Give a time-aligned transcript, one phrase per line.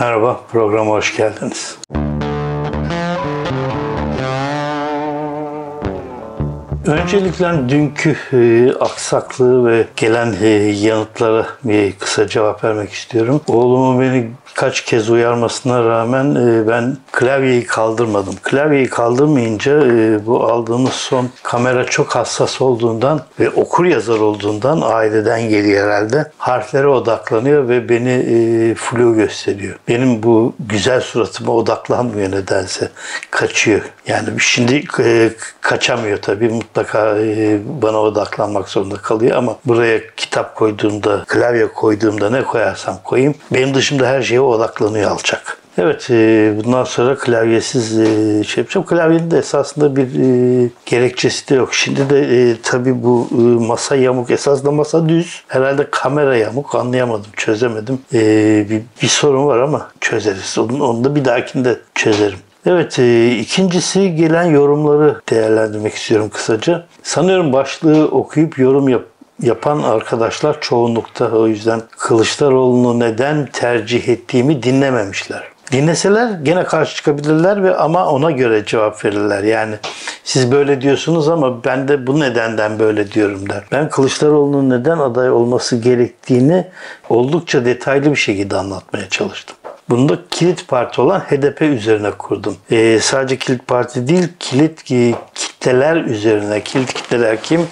[0.00, 1.78] Merhaba, programa hoş geldiniz.
[6.86, 13.40] Öncelikle dünkü e, aksaklığı ve gelen e, yanıtlara bir kısa cevap vermek istiyorum.
[13.48, 18.34] Oğlumun beni kaç kez uyarmasına rağmen e, ben klavyeyi kaldırmadım.
[18.42, 25.48] Klavyeyi kaldırmayınca e, bu aldığımız son kamera çok hassas olduğundan ve okur yazar olduğundan aileden
[25.48, 26.30] geliyor herhalde.
[26.38, 29.76] Harflere odaklanıyor ve beni e, flu gösteriyor.
[29.88, 32.90] Benim bu güzel suratıma odaklanmıyor nedense.
[33.30, 33.80] Kaçıyor.
[34.06, 35.30] Yani şimdi e,
[35.60, 36.48] kaçamıyor tabii.
[36.48, 43.34] Mutlaka e, bana odaklanmak zorunda kalıyor ama buraya kitap koyduğumda, klavye koyduğumda ne koyarsam koyayım
[43.52, 45.58] benim dışımda her şeye odaklanıyor alçak.
[45.78, 48.86] Evet, e, bundan sonra klavyesiz e, şey yapacağım.
[48.86, 50.08] Klavyenin de esasında bir
[50.86, 51.74] gerekçesi de yok.
[51.74, 53.28] Şimdi de tabii bu
[53.60, 54.30] masa yamuk.
[54.30, 55.42] Esasında masa düz.
[55.48, 56.74] Herhalde kamera yamuk.
[56.74, 57.98] Anlayamadım, çözemedim.
[58.12, 60.58] Bir, bir sorun var ama çözeriz.
[60.58, 62.38] Onu, onu da bir dahakinde çözerim.
[62.66, 66.86] Evet, e, ikincisi gelen yorumları değerlendirmek istiyorum kısaca.
[67.02, 69.02] Sanıyorum başlığı okuyup yorum yap
[69.42, 75.42] yapan arkadaşlar çoğunlukta o yüzden Kılıçdaroğlu'nu neden tercih ettiğimi dinlememişler.
[75.72, 79.42] Dinleseler gene karşı çıkabilirler ve ama ona göre cevap verirler.
[79.42, 79.74] Yani
[80.24, 83.64] siz böyle diyorsunuz ama ben de bu nedenden böyle diyorum der.
[83.72, 86.66] Ben Kılıçdaroğlu'nun neden aday olması gerektiğini
[87.08, 89.56] oldukça detaylı bir şekilde anlatmaya çalıştım.
[89.90, 92.56] Bunu da kilit parti olan HDP üzerine kurdum.
[92.70, 94.84] Ee, sadece kilit parti değil, kilit
[95.34, 96.64] kitleler üzerine.
[96.64, 97.66] Kilit kitleler kim?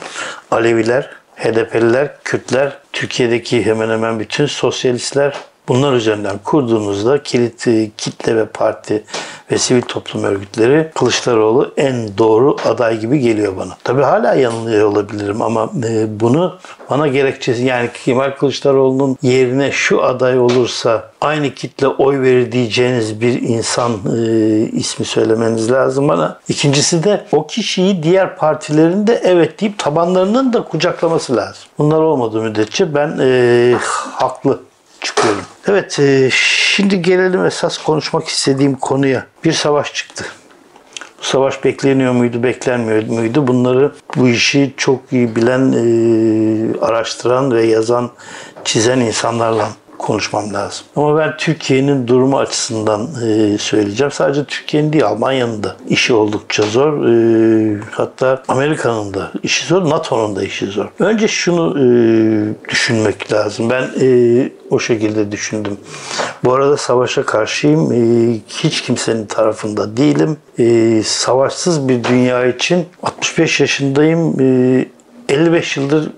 [0.51, 5.35] Aleviler, HDP'liler, Kürtler, Türkiye'deki hemen hemen bütün sosyalistler
[5.71, 7.65] bunlar üzerinden kurduğunuzda kilit
[7.97, 9.05] kitle ve parti
[9.51, 13.77] ve sivil toplum örgütleri Kılıçdaroğlu en doğru aday gibi geliyor bana.
[13.85, 16.59] Tabii hala yanılıyor olabilirim ama e, bunu
[16.91, 23.43] bana gerekçesi yani Kemal Kılıçdaroğlu'nun yerine şu aday olursa aynı kitle oy verir diyeceğiniz bir
[23.43, 24.21] insan e,
[24.73, 26.41] ismi söylemeniz lazım bana.
[26.49, 31.65] İkincisi de o kişiyi diğer partilerin de evet deyip tabanlarının da kucaklaması lazım.
[31.79, 33.75] Bunlar olmadığı müddetçe ben e,
[34.13, 34.70] haklı
[35.01, 35.43] çıkıyorum.
[35.67, 39.27] Evet, e, şimdi gelelim esas konuşmak istediğim konuya.
[39.45, 40.25] Bir savaş çıktı.
[41.21, 43.47] Bu savaş bekleniyor muydu, beklenmiyor muydu?
[43.47, 48.11] Bunları bu işi çok iyi bilen, e, araştıran ve yazan,
[48.65, 49.69] çizen insanlarla
[50.01, 50.87] konuşmam lazım.
[50.97, 54.11] Ama ben Türkiye'nin durumu açısından e, söyleyeceğim.
[54.11, 57.07] Sadece Türkiye'nin değil Almanya'nın da işi oldukça zor.
[57.07, 60.87] E, hatta Amerika'nın da işi zor, NATO'nun da işi zor.
[60.99, 61.85] Önce şunu e,
[62.71, 63.71] düşünmek lazım.
[63.71, 63.91] Ben
[64.71, 65.77] o şekilde düşündüm.
[66.45, 67.93] Bu arada savaşa karşıyım.
[68.49, 70.37] Hiç kimsenin tarafında değilim.
[71.05, 74.41] Savaşsız bir dünya için 65 yaşındayım.
[74.41, 74.87] E,
[75.29, 76.11] 55 yıldır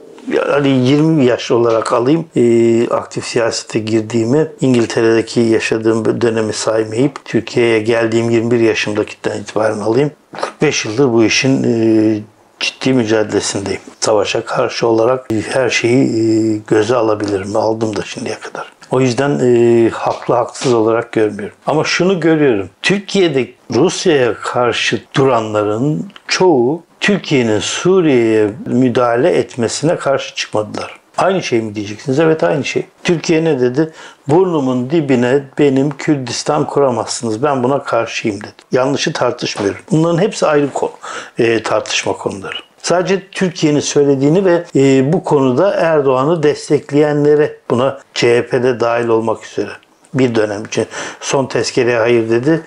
[0.49, 8.31] hani 20 yaş olarak alayım e, aktif siyasete girdiğimi İngiltere'deki yaşadığım dönemi saymayıp Türkiye'ye geldiğim
[8.31, 10.11] 21 yaşımdakinden itibaren alayım.
[10.41, 12.21] 45 yıldır bu işin e,
[12.61, 13.81] ciddi mücadelesindeyim.
[14.01, 17.57] Savaşa karşı olarak her şeyi e, göze alabilirim.
[17.57, 18.73] Aldım da şimdiye kadar.
[18.91, 21.57] O yüzden e, haklı haksız olarak görmüyorum.
[21.67, 22.69] Ama şunu görüyorum.
[22.83, 31.01] Türkiye'de Rusya'ya karşı duranların çoğu Türkiye'nin Suriye'ye müdahale etmesine karşı çıkmadılar.
[31.19, 32.19] Aynı şey mi diyeceksiniz?
[32.21, 32.87] Evet aynı şey.
[33.05, 33.93] Türkiye ne dedi?
[34.29, 37.43] Burnumun dibine benim Kürdistan kuramazsınız.
[37.43, 38.53] Ben buna karşıyım dedi.
[38.73, 39.81] Yanlışı tartışmıyorum.
[39.91, 40.91] Bunların hepsi ayrı konu,
[41.39, 42.57] e, tartışma konuları.
[42.83, 49.71] Sadece Türkiye'nin söylediğini ve e, bu konuda Erdoğan'ı destekleyenlere buna CHP'de dahil olmak üzere
[50.15, 50.87] bir dönem için
[51.21, 52.63] son tezkereye hayır dedi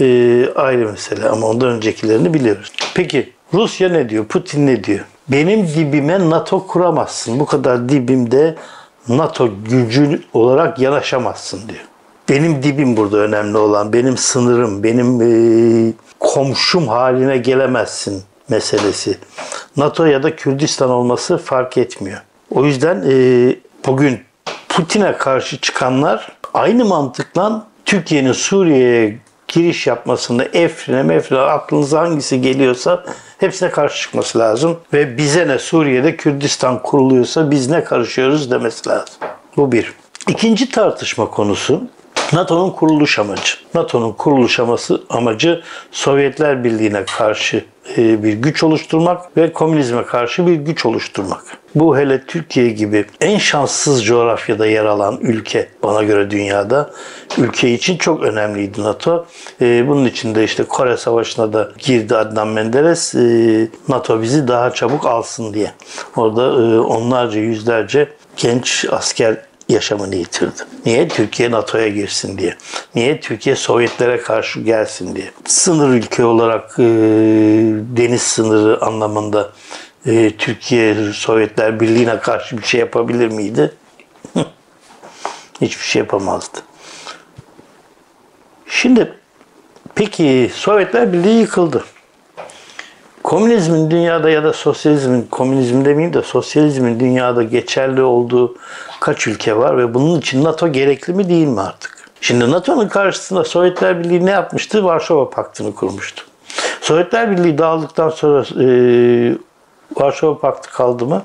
[0.00, 2.72] e, ayrı mesele ama ondan öncekilerini biliyoruz.
[2.94, 4.24] Peki Rusya ne diyor?
[4.24, 5.04] Putin ne diyor?
[5.28, 7.40] Benim dibime NATO kuramazsın.
[7.40, 8.56] Bu kadar dibimde
[9.08, 11.84] NATO gücü olarak yanaşamazsın diyor.
[12.28, 19.18] Benim dibim burada önemli olan, benim sınırım, benim e, komşum haline gelemezsin meselesi.
[19.76, 22.20] NATO ya da Kürdistan olması fark etmiyor.
[22.50, 24.20] O yüzden e, bugün
[24.68, 29.18] Putin'e karşı çıkanlar aynı mantıkla Türkiye'nin Suriye'ye
[29.54, 33.04] giriş yapmasında Efrin'e mefrin'e aklınıza hangisi geliyorsa
[33.38, 34.80] hepsine karşı çıkması lazım.
[34.92, 39.14] Ve bize ne Suriye'de Kürdistan kuruluyorsa biz ne karışıyoruz demesi lazım.
[39.56, 39.92] Bu bir.
[40.28, 41.82] İkinci tartışma konusu
[42.32, 43.54] NATO'nun kuruluş amacı.
[43.74, 44.60] NATO'nun kuruluş
[45.10, 47.64] amacı Sovyetler Birliği'ne karşı
[47.98, 51.42] e, bir güç oluşturmak ve komünizme karşı bir güç oluşturmak.
[51.74, 56.90] Bu hele Türkiye gibi en şanssız coğrafyada yer alan ülke bana göre dünyada
[57.38, 59.26] ülke için çok önemliydi NATO.
[59.60, 63.14] E, bunun için de işte Kore Savaşı'na da girdi Adnan Menderes.
[63.14, 65.70] E, NATO bizi daha çabuk alsın diye.
[66.16, 69.36] Orada onlarca yüzlerce genç asker
[69.68, 70.62] yaşamını yitirdi.
[70.86, 71.08] Niye?
[71.08, 72.56] Türkiye NATO'ya girsin diye.
[72.94, 73.20] Niye?
[73.20, 75.30] Türkiye Sovyetlere karşı gelsin diye.
[75.44, 76.82] Sınır ülke olarak e,
[77.96, 79.52] deniz sınırı anlamında
[80.06, 83.74] e, Türkiye Sovyetler Birliği'ne karşı bir şey yapabilir miydi?
[85.60, 86.58] Hiçbir şey yapamazdı.
[88.66, 89.12] Şimdi
[89.94, 91.84] peki Sovyetler Birliği yıkıldı.
[93.24, 98.56] Komünizmin dünyada ya da sosyalizmin, komünizm demeyeyim de sosyalizmin dünyada geçerli olduğu
[99.00, 102.10] kaç ülke var ve bunun için NATO gerekli mi değil mi artık?
[102.20, 104.84] Şimdi NATO'nun karşısında Sovyetler Birliği ne yapmıştı?
[104.84, 106.24] Varşova Paktı'nı kurmuştu.
[106.80, 108.66] Sovyetler Birliği dağıldıktan sonra e,
[109.96, 111.22] Varşova Paktı kaldı mı?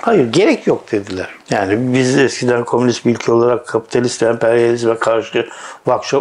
[0.00, 1.28] Hayır, gerek yok dediler.
[1.50, 5.46] Yani biz eskiden komünist bir ülke olarak kapitalist ve emperyalizme karşı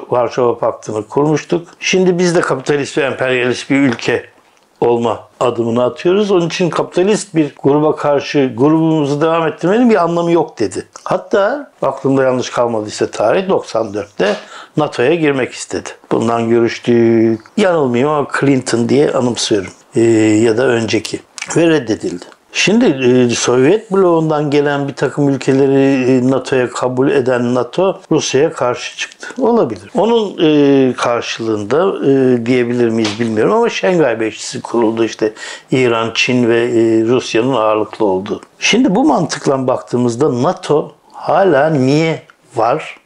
[0.09, 1.67] Varşova Paktı'nı kurmuştuk.
[1.79, 4.38] Şimdi biz de kapitalist ve emperyalist bir ülke
[4.81, 6.31] olma adımını atıyoruz.
[6.31, 10.87] Onun için kapitalist bir gruba karşı grubumuzu devam ettirmenin bir anlamı yok dedi.
[11.03, 14.35] Hatta aklımda yanlış kalmadıysa tarih 94'te
[14.77, 15.89] NATO'ya girmek istedi.
[16.11, 17.41] Bundan görüştük.
[17.57, 19.71] Yanılmıyorum ama Clinton diye anımsıyorum.
[19.95, 20.01] Ee,
[20.43, 21.19] ya da önceki.
[21.55, 22.25] Ve reddedildi.
[22.53, 28.97] Şimdi e, Sovyet bloğundan gelen bir takım ülkeleri e, NATO'ya kabul eden NATO Rusya'ya karşı
[28.97, 29.27] çıktı.
[29.41, 29.91] Olabilir.
[29.97, 32.05] Onun e, karşılığında
[32.45, 35.33] diyebilir miyiz bilmiyorum ama Şengay Beşlisi kuruldu işte
[35.71, 36.67] İran, Çin ve
[37.07, 38.41] Rusya'nın ağırlıklı olduğu.
[38.59, 42.23] Şimdi bu mantıkla baktığımızda NATO hala niye
[42.55, 42.99] var?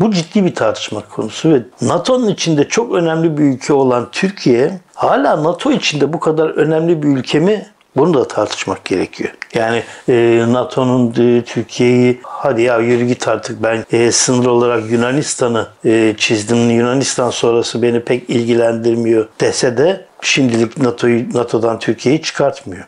[0.00, 5.44] Bu ciddi bir tartışma konusu ve NATO'nun içinde çok önemli bir ülke olan Türkiye hala
[5.44, 7.66] NATO içinde bu kadar önemli bir ülke mi
[7.96, 9.30] bunu da tartışmak gerekiyor.
[9.54, 15.68] Yani e, NATO'nun e, Türkiye'yi hadi ya yürü git artık ben e, sınır olarak Yunanistan'ı
[15.84, 16.70] e, çizdim.
[16.70, 22.84] Yunanistan sonrası beni pek ilgilendirmiyor dese de şimdilik NATO'yu NATO'dan Türkiye'yi çıkartmıyor.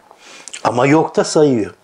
[0.64, 1.74] Ama yok da sayıyor.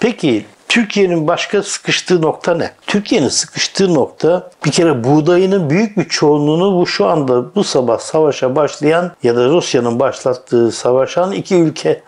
[0.00, 2.70] Peki Türkiye'nin başka sıkıştığı nokta ne?
[2.86, 8.56] Türkiye'nin sıkıştığı nokta bir kere buğdayının büyük bir çoğunluğunu bu şu anda bu sabah savaşa
[8.56, 12.02] başlayan ya da Rusya'nın başlattığı savaşan iki ülke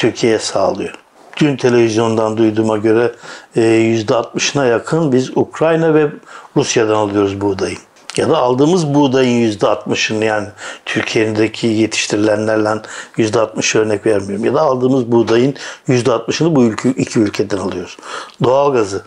[0.00, 0.94] Türkiye'ye sağlıyor.
[1.36, 3.12] Dün televizyondan duyduğuma göre
[3.56, 6.10] %60'ına e, yakın biz Ukrayna ve
[6.56, 7.76] Rusya'dan alıyoruz buğdayı.
[8.16, 10.48] Ya da aldığımız buğdayın %60'ını yani
[10.86, 12.82] Türkiye'deki yetiştirilenlerle
[13.18, 14.44] %60 örnek vermiyorum.
[14.44, 15.54] Ya da aldığımız buğdayın
[15.88, 17.96] %60'ını bu ülke, iki ülkeden alıyoruz.
[18.42, 19.04] Doğalgazı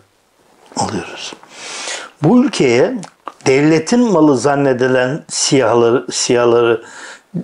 [0.76, 1.34] alıyoruz.
[2.22, 2.94] Bu ülkeye
[3.46, 6.82] devletin malı zannedilen siyahları, siyahları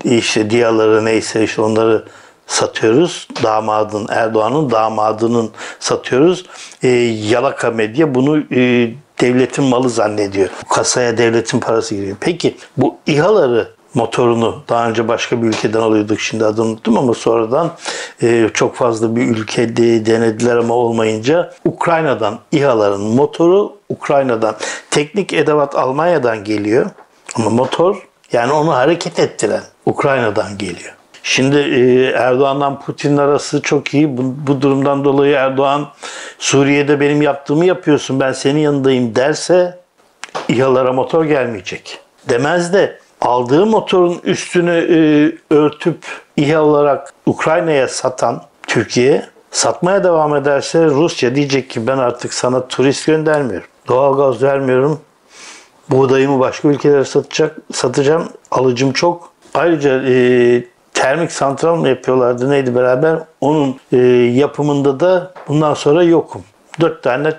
[0.04, 2.04] işte diyaları neyse işte onları
[2.50, 3.28] satıyoruz.
[3.42, 5.50] Damadın, Erdoğan'ın damadının
[5.80, 6.46] satıyoruz.
[6.82, 6.88] E,
[7.28, 10.48] Yalaka Medya bunu e, devletin malı zannediyor.
[10.70, 12.16] Kasaya devletin parası giriyor.
[12.20, 17.70] Peki bu İHA'ları motorunu daha önce başka bir ülkeden alıyorduk şimdi adını unuttum ama sonradan
[18.22, 24.56] e, çok fazla bir ülkede denediler ama olmayınca Ukrayna'dan İHA'ların motoru Ukrayna'dan
[24.90, 26.86] teknik edevat Almanya'dan geliyor
[27.34, 30.99] ama motor yani onu hareket ettiren Ukrayna'dan geliyor.
[31.22, 34.16] Şimdi e, Erdoğan'dan Putin'in arası çok iyi.
[34.18, 35.88] Bu, bu durumdan dolayı Erdoğan
[36.38, 39.78] Suriye'de benim yaptığımı yapıyorsun ben senin yanındayım derse
[40.48, 41.98] İHA'lara motor gelmeyecek.
[42.28, 44.98] Demez de aldığı motorun üstünü e,
[45.54, 45.98] örtüp
[46.36, 53.06] İHA olarak Ukrayna'ya satan Türkiye satmaya devam ederse Rusya diyecek ki ben artık sana turist
[53.06, 53.68] göndermiyorum.
[53.88, 55.00] Doğalgaz vermiyorum.
[55.90, 58.28] Buğdayımı başka ülkelere satacak, satacağım.
[58.50, 59.32] Alıcım çok.
[59.54, 60.64] Ayrıca e,
[61.00, 63.18] termik santral mı yapıyorlardı neydi beraber?
[63.40, 63.96] Onun e,
[64.34, 66.42] yapımında da bundan sonra yokum.
[66.80, 67.32] Dört tane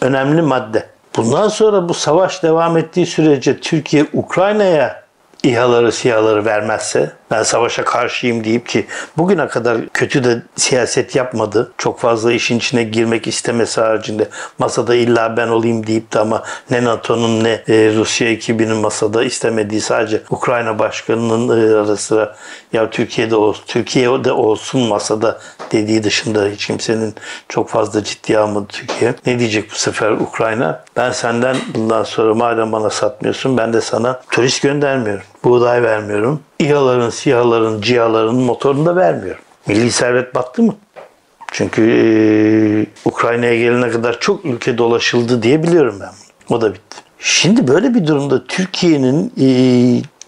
[0.00, 0.86] önemli madde.
[1.16, 5.02] Bundan sonra bu savaş devam ettiği sürece Türkiye Ukrayna'ya
[5.42, 8.86] İHA'ları SİHA'ları vermezse ben savaşa karşıyım deyip ki
[9.16, 11.72] bugüne kadar kötü de siyaset yapmadı.
[11.78, 16.84] Çok fazla işin içine girmek istemesi haricinde masada illa ben olayım deyip de ama ne
[16.84, 22.36] NATO'nun ne e, Rusya ekibinin masada istemediği sadece Ukrayna başkanının e, ara sıra
[22.72, 25.40] ya Türkiye'de olsun, Türkiye'de olsun masada
[25.72, 27.14] dediği dışında hiç kimsenin
[27.48, 29.14] çok fazla ciddiye almadı Türkiye.
[29.26, 30.84] Ne diyecek bu sefer Ukrayna?
[30.96, 35.24] Ben senden bundan sonra madem bana satmıyorsun ben de sana turist göndermiyorum.
[35.44, 36.40] Buğday vermiyorum.
[36.58, 39.42] İHA'ların, SİHA'ların, CİHA'ların motorunu da vermiyorum.
[39.66, 40.74] Milli servet battı mı?
[41.52, 46.10] Çünkü e, Ukrayna'ya gelene kadar çok ülke dolaşıldı diye biliyorum ben.
[46.54, 46.96] O da bitti.
[47.18, 49.46] Şimdi böyle bir durumda Türkiye'nin e,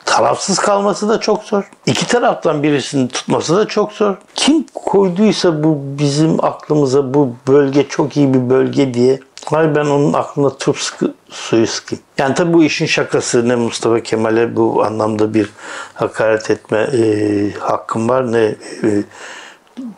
[0.07, 1.71] tarafsız kalması da çok zor.
[1.87, 4.15] İki taraftan birisini tutması da çok zor.
[4.35, 9.21] Kim koyduysa bu bizim aklımıza bu bölge çok iyi bir bölge diye
[9.51, 12.05] Hayır ben onun aklına turp sıkı, suyu sıkayım.
[12.19, 15.51] Yani tabii bu işin şakası ne Mustafa Kemal'e bu anlamda bir
[15.95, 19.03] hakaret etme e, hakkım var ne e,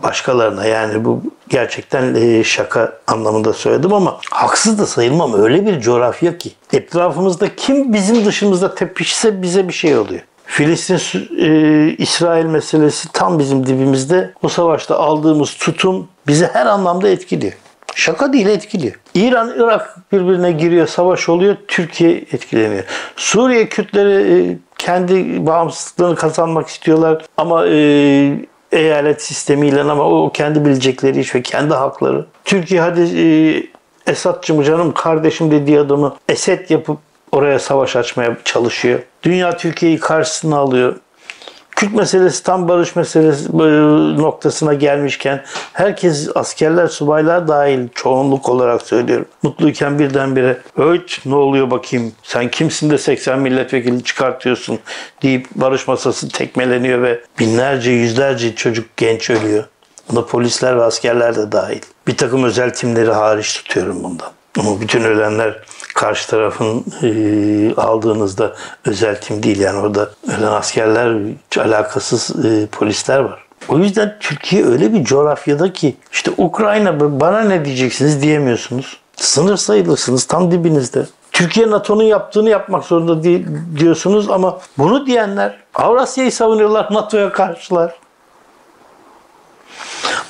[0.03, 5.43] başkalarına yani bu gerçekten e, şaka anlamında söyledim ama haksız da sayılmam.
[5.43, 10.21] Öyle bir coğrafya ki etrafımızda kim bizim dışımızda tepişse bize bir şey oluyor.
[10.45, 11.01] Filistin
[11.39, 14.33] e, İsrail meselesi tam bizim dibimizde.
[14.43, 17.53] O savaşta aldığımız tutum bizi her anlamda etkiliyor.
[17.95, 18.95] Şaka değil etkiliyor.
[19.15, 22.85] İran, Irak birbirine giriyor, savaş oluyor, Türkiye etkileniyor.
[23.17, 27.75] Suriye Kürtleri e, kendi bağımsızlığını kazanmak istiyorlar ama e,
[28.73, 32.27] eyalet sistemiyle ama o kendi bilecekleri iş ve kendi hakları.
[32.45, 33.27] Türkiye hadi e,
[34.11, 36.99] Esad'cı mı canım kardeşim dediği adamı Esed yapıp
[37.33, 39.01] oraya savaş açmaya çalışıyor.
[39.23, 40.97] Dünya Türkiye'yi karşısına alıyor.
[41.79, 43.59] Kürt meselesi tam barış meselesi
[44.23, 49.27] noktasına gelmişken herkes askerler, subaylar dahil çoğunluk olarak söylüyorum.
[49.43, 54.79] Mutluyken birdenbire öğüt ne oluyor bakayım sen kimsin de 80 milletvekili çıkartıyorsun
[55.23, 59.65] deyip barış masası tekmeleniyor ve binlerce yüzlerce çocuk genç ölüyor.
[60.11, 61.81] Buna polisler ve askerler de dahil.
[62.07, 64.31] Bir takım özel timleri hariç tutuyorum bundan.
[64.59, 65.59] Ama bütün ölenler
[65.95, 69.61] karşı tarafın e, aldığınızda özel tim değil.
[69.61, 71.17] Yani orada ölen askerler,
[71.59, 73.45] alakasız e, polisler var.
[73.69, 78.97] O yüzden Türkiye öyle bir coğrafyada ki işte Ukrayna bana ne diyeceksiniz diyemiyorsunuz.
[79.17, 81.07] Sınır sayılırsınız tam dibinizde.
[81.33, 87.95] Türkiye NATO'nun yaptığını yapmak zorunda değil diyorsunuz ama bunu diyenler Avrasya'yı savunuyorlar NATO'ya karşılar.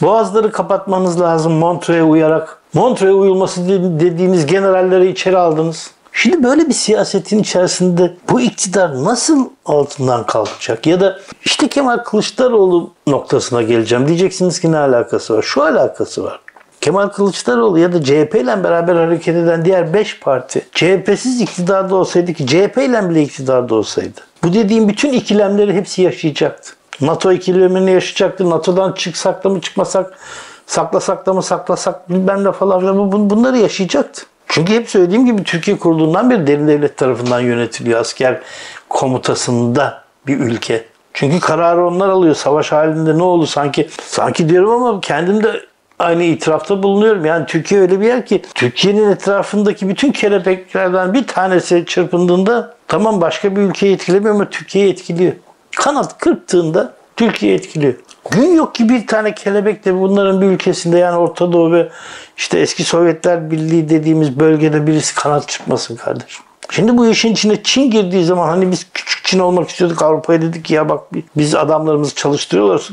[0.02, 2.59] Boğazları kapatmanız lazım Montreux'e uyarak.
[2.75, 3.69] Montreux'e uyulması
[4.00, 5.90] dediğiniz generalleri içeri aldınız.
[6.12, 10.87] Şimdi böyle bir siyasetin içerisinde bu iktidar nasıl altından kalkacak?
[10.87, 14.09] Ya da işte Kemal Kılıçdaroğlu noktasına geleceğim.
[14.09, 15.43] Diyeceksiniz ki ne alakası var?
[15.43, 16.40] Şu alakası var.
[16.81, 22.33] Kemal Kılıçdaroğlu ya da CHP ile beraber hareket eden diğer 5 parti CHP'siz iktidarda olsaydı
[22.33, 26.77] ki CHP ile bile iktidarda olsaydı bu dediğim bütün ikilemleri hepsi yaşayacaktı.
[27.00, 28.50] NATO ikilemini yaşayacaktı.
[28.50, 30.19] NATO'dan çıksak da mı çıkmasak,
[30.67, 34.23] saklasak da mı saklasak bilmem ne falan filan bunları yaşayacaktı.
[34.49, 38.00] Çünkü hep söylediğim gibi Türkiye kurulduğundan beri derin devlet tarafından yönetiliyor.
[38.00, 38.40] Asker
[38.88, 40.85] komutasında bir ülke.
[41.14, 42.35] Çünkü kararı onlar alıyor.
[42.35, 45.61] Savaş halinde ne oldu sanki sanki diyorum ama kendim de
[45.99, 47.25] aynı itirafta bulunuyorum.
[47.25, 53.57] Yani Türkiye öyle bir yer ki Türkiye'nin etrafındaki bütün kelebeklerden bir tanesi çırpındığında tamam başka
[53.57, 55.33] bir ülkeyi etkilemiyor ama Türkiye'yi etkiliyor
[55.78, 57.94] kanat kırptığında Türkiye etkiliyor.
[58.30, 61.88] Gün yok ki bir tane kelebek de bunların bir ülkesinde yani Orta Doğu ve
[62.37, 66.44] işte eski Sovyetler Birliği dediğimiz bölgede birisi kanat çıkmasın kardeşim.
[66.70, 70.64] Şimdi bu işin içine Çin girdiği zaman hani biz küçük Çin olmak istiyorduk Avrupa'ya dedik
[70.64, 71.00] ki ya bak
[71.37, 72.88] biz adamlarımızı çalıştırıyorlar.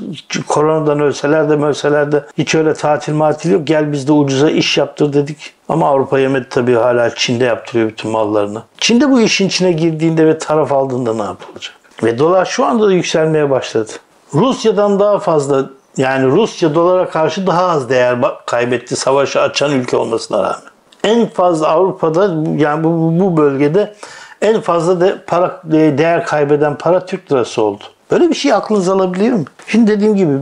[0.48, 3.68] Koronadan ölseler de ölseler de hiç öyle tatil matil yok.
[3.68, 5.38] Gel bizde ucuza iş yaptır dedik.
[5.70, 8.64] Ama Avrupa yemedi tabii hala Çin'de yaptırıyor bütün mallarını.
[8.78, 11.85] Çin'de bu işin içine girdiğinde ve taraf aldığında ne yapılacak?
[12.04, 13.92] Ve dolar şu anda da yükselmeye başladı.
[14.34, 20.44] Rusya'dan daha fazla yani Rusya dolara karşı daha az değer kaybetti savaşı açan ülke olmasına
[20.44, 20.76] rağmen.
[21.04, 23.96] En fazla Avrupa'da yani bu, bu bölgede
[24.42, 27.84] en fazla de para değer kaybeden para Türk lirası oldu.
[28.12, 29.46] Böyle bir şey aklınıza alabiliyor mu?
[29.68, 30.34] Şimdi dediğim gibi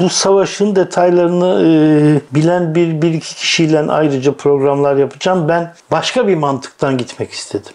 [0.00, 5.48] bu savaşın detaylarını e, bilen bir, bir iki kişiyle ayrıca programlar yapacağım.
[5.48, 7.72] Ben başka bir mantıktan gitmek istedim.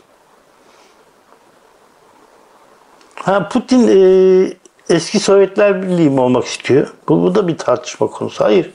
[3.27, 4.53] Ha, Putin e,
[4.89, 6.87] eski Sovyetler Birliği mi olmak istiyor?
[7.07, 8.43] Bu, bu da bir tartışma konusu.
[8.43, 8.69] Hayır.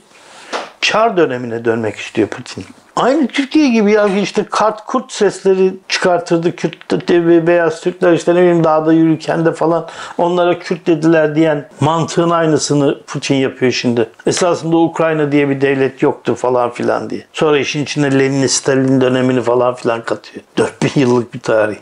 [0.81, 2.65] Çar dönemine dönmek istiyor Putin.
[2.95, 6.55] Aynı Türkiye gibi ya işte kart kurt sesleri çıkartırdı.
[6.55, 6.91] Kürt
[7.47, 13.01] beyaz Türkler işte ne bileyim dağda yürürken de falan onlara Kürt dediler diyen mantığın aynısını
[13.07, 14.09] Putin yapıyor şimdi.
[14.25, 17.25] Esasında Ukrayna diye bir devlet yoktu falan filan diye.
[17.33, 20.45] Sonra işin içine Lenin Stalin dönemini falan filan katıyor.
[20.57, 21.77] 4000 yıllık bir tarih.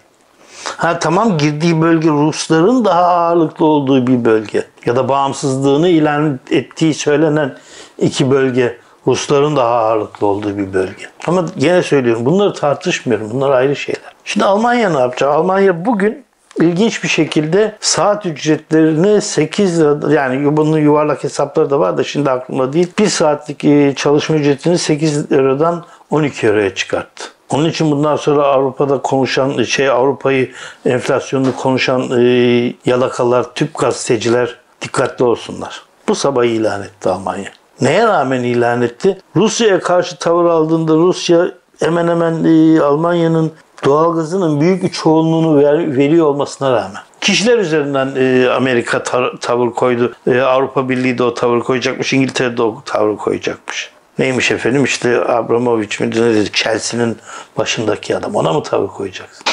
[0.64, 4.66] Ha tamam girdiği bölge Rusların daha ağırlıklı olduğu bir bölge.
[4.86, 7.58] Ya da bağımsızlığını ilan ettiği söylenen
[7.98, 8.78] iki bölge
[9.08, 11.06] Rusların daha ağırlıklı olduğu bir bölge.
[11.28, 13.30] Ama yine söylüyorum bunları tartışmıyorum.
[13.32, 14.12] Bunlar ayrı şeyler.
[14.26, 15.30] Şimdi Almanya ne yapacak?
[15.30, 16.26] Almanya bugün
[16.60, 22.32] ilginç bir şekilde saat ücretlerini 8 lira yani bunun yuvarlak hesapları da var da şimdi
[22.32, 22.88] aklımda değil.
[23.00, 27.24] Bir saatlik e, çalışma ücretini 8 liradan 12 euroya çıkarttı.
[27.52, 30.52] Onun için bundan sonra Avrupa'da konuşan şey Avrupa'yı
[30.86, 35.82] enflasyonunu konuşan e, yalakalar, tüp gazeteciler dikkatli olsunlar.
[36.08, 37.52] Bu sabah ilan etti Almanya.
[37.82, 39.18] Neye rağmen ilan etti?
[39.36, 43.52] Rusya'ya karşı tavır aldığında Rusya hemen hemen e, Almanya'nın
[43.86, 47.02] doğalgazının büyük bir çoğunluğunu ver, veriyor olmasına rağmen.
[47.22, 50.14] Kişiler üzerinden e, Amerika tar- tavır koydu.
[50.28, 52.14] E, Avrupa Birliği de o tavır koyacakmış.
[52.14, 53.92] İngiltere de o tavır koyacakmış.
[54.20, 57.18] Neymiş efendim işte Abramovich mi dedi Chelsea'nin
[57.58, 59.46] başındaki adam ona mı tavır koyacaksın?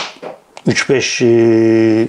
[0.66, 2.08] 3-5 e,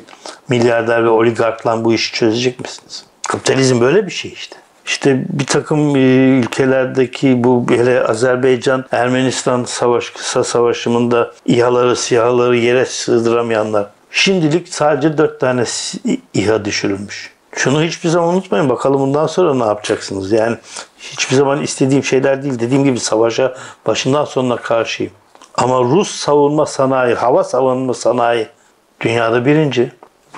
[0.49, 3.05] milyarder ve oligarkla bu işi çözecek misiniz?
[3.27, 4.55] Kapitalizm böyle bir şey işte.
[4.85, 5.99] işte bir takım e,
[6.39, 13.87] ülkelerdeki bu hele Azerbaycan Ermenistan savaş kısa savaşımında İHA'ları SİHA'ları yere sığdıramayanlar.
[14.11, 15.63] Şimdilik sadece dört tane
[16.33, 17.31] İHA düşürülmüş.
[17.55, 18.69] Şunu hiçbir zaman unutmayın.
[18.69, 20.31] Bakalım bundan sonra ne yapacaksınız?
[20.31, 20.57] Yani
[20.99, 22.59] hiçbir zaman istediğim şeyler değil.
[22.59, 23.53] Dediğim gibi savaşa
[23.87, 25.11] başından sonuna karşıyım.
[25.55, 28.47] Ama Rus savunma sanayi, hava savunma sanayi
[29.01, 29.91] dünyada birinci.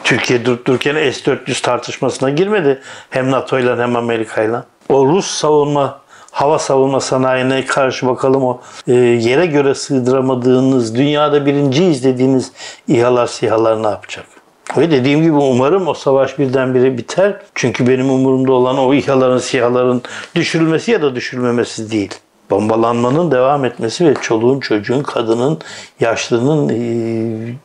[0.03, 2.81] Türkiye durup dururken S-400 tartışmasına girmedi.
[3.09, 4.57] Hem NATO ile hem Amerika ile.
[4.89, 5.99] O Rus savunma,
[6.31, 12.51] hava savunma sanayine karşı bakalım o e, yere göre sığdıramadığınız, dünyada birinciyiz dediğiniz
[12.87, 14.40] İHA'lar, SİHA'lar ne yapacak?
[14.77, 17.35] Ve dediğim gibi umarım o savaş birdenbire biter.
[17.55, 20.01] Çünkü benim umurumda olan o İHA'ların, SİHA'ların
[20.35, 22.15] düşürülmesi ya da düşürülmemesi değil.
[22.49, 25.59] Bombalanmanın devam etmesi ve çoluğun, çocuğun, kadının,
[25.99, 27.55] yaşlının, e,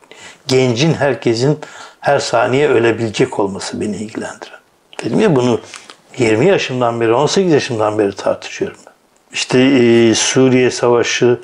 [0.47, 1.59] gencin, herkesin
[1.99, 4.59] her saniye ölebilecek olması beni ilgilendiren.
[5.03, 5.59] Dedim ya bunu
[6.17, 8.77] 20 yaşımdan beri, 18 yaşımdan beri tartışıyorum.
[9.33, 11.39] İşte e, Suriye Savaşı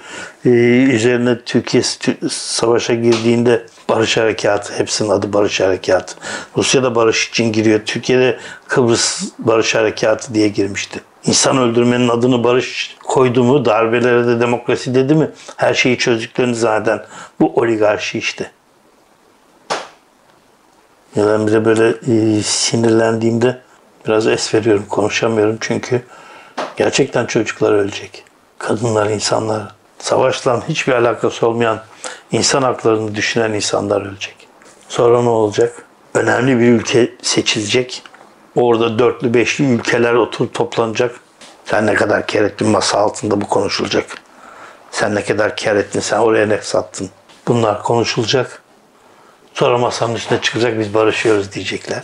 [0.45, 0.49] e,
[0.93, 1.83] üzerine Türkiye
[2.29, 6.15] savaşa girdiğinde Barış Harekatı, hepsinin adı Barış Harekatı.
[6.57, 7.79] Rusya da barış için giriyor.
[7.85, 11.01] Türkiye'de Kıbrıs Barış Harekatı diye girmişti.
[11.25, 17.05] İnsan öldürmenin adını barış koydu mu, darbelere de demokrasi dedi mi, her şeyi çözdüklerini zaten
[17.39, 18.51] bu oligarşi işte.
[21.17, 23.61] Ben bir de böyle e, sinirlendiğimde
[24.07, 26.01] biraz es veriyorum, konuşamıyorum çünkü
[26.77, 28.24] gerçekten çocuklar ölecek.
[28.58, 31.82] Kadınlar, insanlar, savaşla hiçbir alakası olmayan
[32.32, 34.48] insan haklarını düşünen insanlar ölecek.
[34.89, 35.86] Sonra ne olacak?
[36.13, 38.03] Önemli bir ülke seçilecek.
[38.56, 41.20] Orada dörtlü beşli ülkeler oturup toplanacak.
[41.65, 44.06] Sen ne kadar kar ettin masa altında bu konuşulacak.
[44.92, 47.10] Sen ne kadar kar ettin sen oraya ne sattın.
[47.48, 48.62] Bunlar konuşulacak.
[49.53, 52.03] Sonra masanın üstüne çıkacak biz barışıyoruz diyecekler.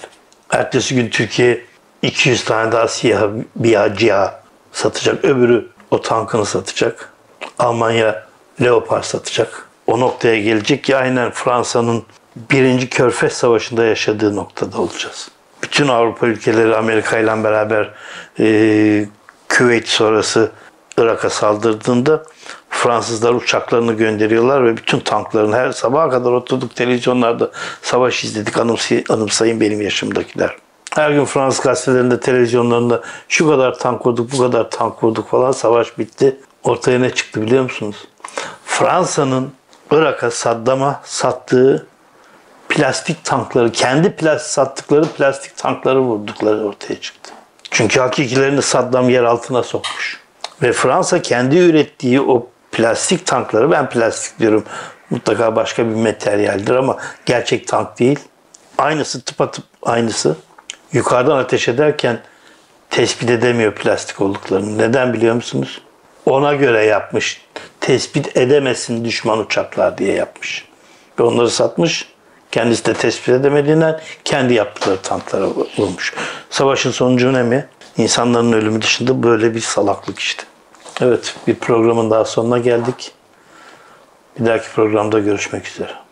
[0.49, 1.65] Ertesi gün Türkiye
[2.01, 5.25] 200 tane daha siyah bir ciha satacak.
[5.25, 7.13] Öbürü o tankını satacak.
[7.59, 8.25] Almanya
[8.61, 9.69] Leopard satacak.
[9.87, 12.03] O noktaya gelecek ki aynen Fransa'nın
[12.35, 15.31] birinci Körfez Savaşı'nda yaşadığı noktada olacağız.
[15.63, 17.93] Bütün Avrupa ülkeleri Amerika ile beraber
[18.39, 19.05] e,
[19.49, 20.51] Küveyt sonrası
[20.97, 22.23] Irak'a saldırdığında
[22.69, 27.51] Fransızlar uçaklarını gönderiyorlar ve bütün tankların her sabaha kadar oturduk televizyonlarda
[27.81, 30.55] savaş izledik anımsay anımsayın benim yaşımdakiler.
[30.95, 35.97] Her gün Fransız gazetelerinde, televizyonlarında şu kadar tank vurduk, bu kadar tank vurduk falan savaş
[35.97, 36.37] bitti.
[36.63, 38.07] Ortaya ne çıktı biliyor musunuz?
[38.65, 39.51] Fransa'nın
[39.91, 41.87] Irak'a Saddam'a sattığı
[42.69, 47.31] plastik tankları, kendi plastik sattıkları plastik tankları vurdukları ortaya çıktı.
[47.71, 50.19] Çünkü hakikilerini Saddam yer altına sokmuş.
[50.61, 54.63] Ve Fransa kendi ürettiği o plastik tankları, ben plastik diyorum
[55.09, 58.19] mutlaka başka bir materyaldir ama gerçek tank değil.
[58.77, 60.35] Aynısı tıpatıp aynısı.
[60.93, 62.19] Yukarıdan ateş ederken
[62.89, 64.77] tespit edemiyor plastik olduklarını.
[64.77, 65.81] Neden biliyor musunuz?
[66.25, 67.41] Ona göre yapmış.
[67.79, 70.65] Tespit edemesin düşman uçaklar diye yapmış.
[71.19, 72.09] Ve onları satmış.
[72.51, 75.47] Kendisi de tespit edemediğinden kendi yaptıkları tanklara
[75.77, 76.13] vurmuş.
[76.49, 77.67] Savaşın sonucu ne mi?
[77.97, 80.43] İnsanların ölümü dışında böyle bir salaklık işte.
[81.01, 83.11] Evet, bir programın daha sonuna geldik.
[84.39, 86.08] Bir dahaki programda görüşmek üzere.